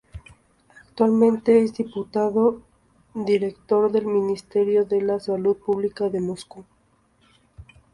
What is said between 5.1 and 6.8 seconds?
Salud Pública de Moscú.